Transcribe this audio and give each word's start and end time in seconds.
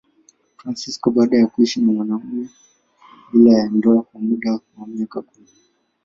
Fransisko 0.57 1.09
baada 1.11 1.37
ya 1.37 1.47
kuishi 1.47 1.81
na 1.81 1.91
mwanamume 1.91 2.49
bila 3.33 3.53
ya 3.57 3.69
ndoa 3.69 4.01
kwa 4.01 4.21
muda 4.21 4.59
wa 4.77 4.87
miaka 4.87 5.21
kumi. 5.21 5.47